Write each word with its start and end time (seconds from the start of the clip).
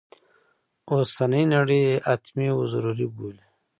اوسنی 0.93 1.43
نړی 1.55 1.79
یې 1.87 1.95
حتمي 2.07 2.47
و 2.53 2.59
ضروري 2.73 3.07
بولي. 3.15 3.45